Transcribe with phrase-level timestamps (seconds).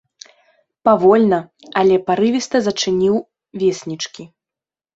[0.89, 1.39] Павольна,
[1.83, 3.15] але парывіста зачыніў
[3.65, 4.23] веснічкі.